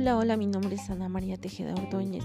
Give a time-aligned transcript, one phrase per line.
[0.00, 2.24] Hola, hola, mi nombre es Ana María Tejeda Ordóñez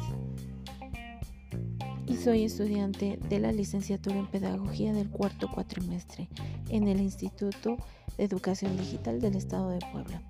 [2.07, 6.30] y soy estudiante de la licenciatura en Pedagogía del cuarto cuatrimestre
[6.70, 7.75] en el Instituto
[8.18, 10.21] de Educación Digital del Estado de Puebla.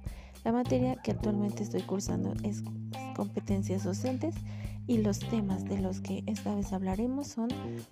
[0.43, 2.63] La materia que actualmente estoy cursando es
[3.16, 4.34] competencias docentes
[4.88, 7.50] y los temas de los que esta vez hablaremos son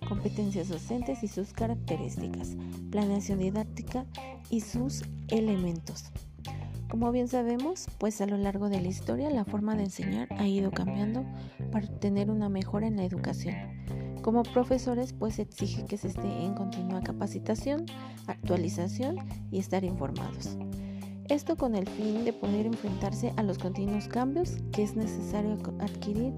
[0.08, 2.56] competencias docentes y sus características,
[2.90, 4.04] planeación didáctica
[4.50, 6.06] y sus elementos.
[6.88, 10.46] Como bien sabemos, pues a lo largo de la historia la forma de enseñar ha
[10.46, 11.24] ido cambiando
[11.72, 13.54] para tener una mejora en la educación.
[14.22, 17.86] Como profesores, pues exige que se esté en continua capacitación,
[18.26, 19.18] actualización
[19.50, 20.56] y estar informados.
[21.28, 26.34] Esto con el fin de poder enfrentarse a los continuos cambios que es necesario adquirir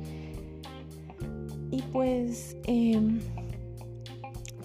[1.70, 3.20] y pues em,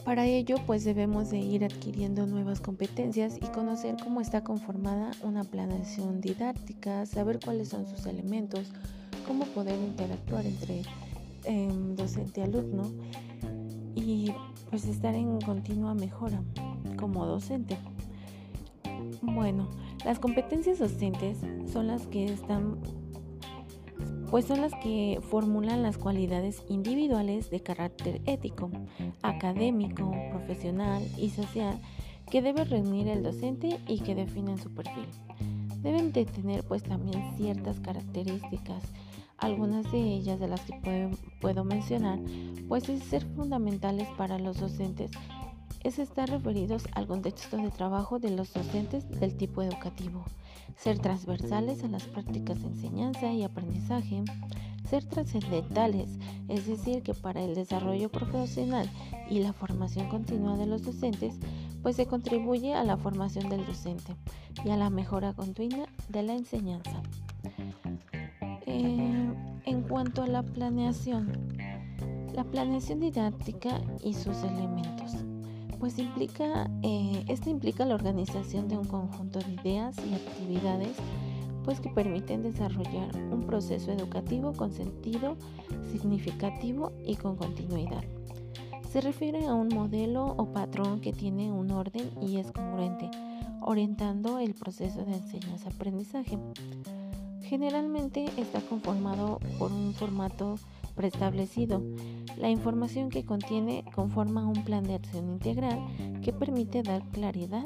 [0.03, 5.43] para ello, pues debemos de ir adquiriendo nuevas competencias y conocer cómo está conformada una
[5.43, 8.71] planeación didáctica, saber cuáles son sus elementos,
[9.27, 10.81] cómo poder interactuar entre
[11.45, 12.91] em, docente y alumno
[13.95, 14.33] y
[14.69, 16.41] pues estar en continua mejora
[16.97, 17.77] como docente.
[19.21, 19.67] Bueno,
[20.05, 21.37] las competencias docentes
[21.71, 22.77] son las que están
[24.31, 28.71] pues son las que formulan las cualidades individuales de carácter ético,
[29.21, 31.79] académico, profesional y social
[32.29, 35.05] que debe reunir el docente y que definen su perfil.
[35.81, 38.83] Deben de tener pues también ciertas características,
[39.37, 42.19] algunas de ellas de las que puedo, mencionar,
[42.69, 45.11] pues es ser fundamentales para los docentes
[45.83, 50.23] es estar referidos al contexto de trabajo de los docentes del tipo educativo,
[50.77, 54.23] ser transversales a las prácticas de enseñanza y aprendizaje,
[54.87, 56.09] ser trascendentales,
[56.47, 58.89] es decir, que para el desarrollo profesional
[59.29, 61.35] y la formación continua de los docentes,
[61.81, 64.15] pues se contribuye a la formación del docente
[64.63, 67.01] y a la mejora continua de la enseñanza.
[68.67, 69.33] Eh,
[69.65, 71.31] en cuanto a la planeación,
[72.33, 74.90] la planeación didáctica y sus elementos
[75.81, 80.95] pues implica, eh, esto implica la organización de un conjunto de ideas y actividades
[81.65, 85.37] pues que permiten desarrollar un proceso educativo con sentido
[85.91, 88.03] significativo y con continuidad.
[88.91, 93.09] Se refiere a un modelo o patrón que tiene un orden y es congruente,
[93.61, 96.37] orientando el proceso de enseñanza-aprendizaje.
[97.41, 100.59] Generalmente está conformado por un formato
[100.95, 101.81] preestablecido.
[102.37, 105.79] La información que contiene conforma un plan de acción integral
[106.21, 107.65] que permite dar claridad.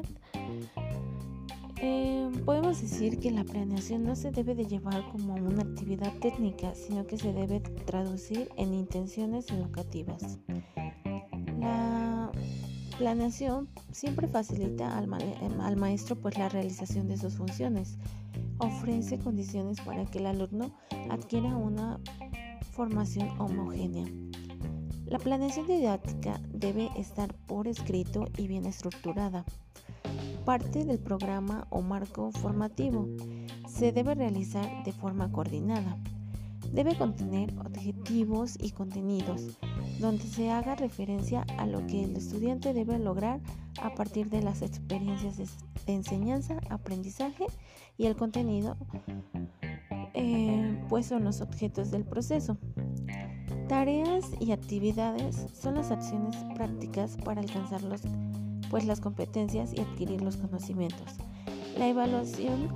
[1.78, 6.74] Eh, podemos decir que la planeación no se debe de llevar como una actividad técnica,
[6.74, 10.38] sino que se debe traducir en intenciones educativas.
[11.60, 12.30] La
[12.98, 15.12] planeación siempre facilita al,
[15.60, 17.98] al maestro pues la realización de sus funciones,
[18.58, 20.70] ofrece condiciones para que el alumno
[21.10, 22.00] adquiera una
[22.72, 24.06] formación homogénea.
[25.06, 29.44] La planeación didáctica debe estar por escrito y bien estructurada.
[30.44, 33.08] Parte del programa o marco formativo
[33.68, 35.96] se debe realizar de forma coordinada.
[36.72, 39.58] Debe contener objetivos y contenidos
[40.00, 43.40] donde se haga referencia a lo que el estudiante debe lograr
[43.80, 45.46] a partir de las experiencias de,
[45.86, 47.46] enseñanza, aprendizaje
[47.96, 48.76] y el contenido
[50.14, 52.58] eh, pues son los objetos del proceso.
[53.68, 57.80] Tareas y actividades son las acciones prácticas para alcanzar
[58.70, 61.16] pues las competencias y adquirir los conocimientos.
[61.76, 62.68] La evaluación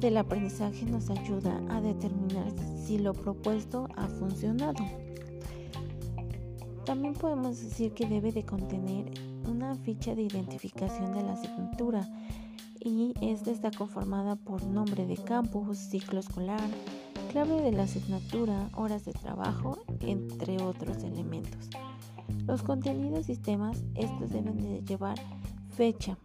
[0.00, 2.50] del aprendizaje nos ayuda a determinar
[2.82, 4.82] si lo propuesto ha funcionado.
[6.86, 9.12] También podemos decir que debe de contener
[9.46, 12.08] una ficha de identificación de la asignatura
[12.80, 16.70] y esta está conformada por nombre de campus, ciclo escolar,
[17.28, 21.68] clave de la asignatura, horas de trabajo, entre otros elementos.
[22.46, 25.18] Los contenidos y temas, estos deben de llevar
[25.76, 26.16] fecha.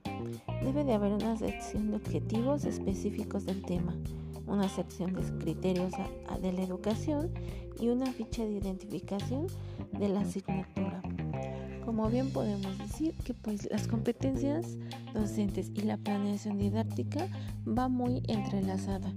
[0.64, 3.96] Debe de haber una sección de objetivos específicos del tema,
[4.48, 5.92] una sección de criterios
[6.42, 7.32] de la educación
[7.80, 9.48] y una ficha de identificación
[9.92, 11.02] de la asignatura.
[11.86, 14.78] Como bien podemos decir que pues las competencias
[15.14, 17.28] docentes y la planeación didáctica
[17.68, 19.14] va muy entrelazada,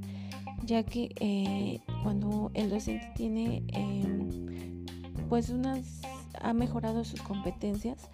[0.65, 4.85] ya que eh, cuando el docente tiene em,
[5.29, 6.01] pues unas
[6.41, 8.09] ha mejorado sus competencias,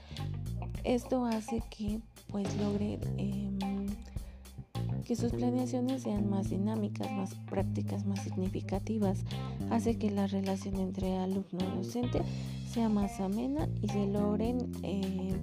[0.84, 3.58] esto hace que pues logre em,
[5.04, 9.24] que sus planeaciones sean más dinámicas, más prácticas, más significativas,
[9.70, 12.22] hace que la relación entre alumno y docente
[12.70, 15.34] sea más amena y se logren eh,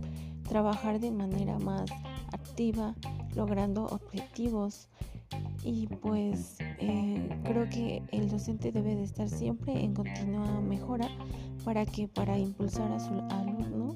[0.48, 1.90] trabajar de manera más
[2.32, 2.96] activa,
[3.36, 4.88] logrando objetivos.
[5.64, 11.10] Y pues eh, creo que el docente debe de estar siempre en continua mejora
[11.66, 13.96] para que para impulsar a su alumno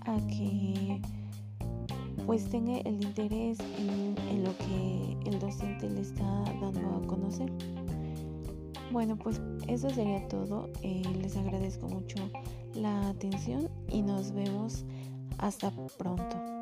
[0.00, 1.00] a que
[2.26, 6.24] pues tenga el interés en, lo que el docente le está
[6.60, 7.50] dando a conocer.
[8.90, 10.70] Bueno, pues eso sería todo.
[10.82, 12.16] Eh, les agradezco mucho
[12.74, 14.84] la atención y nos vemos
[15.38, 16.53] hasta pronto.